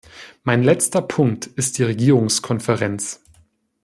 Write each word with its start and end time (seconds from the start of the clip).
Mein 0.43 0.63
letzter 0.63 1.03
Punkt 1.03 1.45
ist 1.45 1.77
die 1.77 1.83
Regierungskonferenz. 1.83 3.21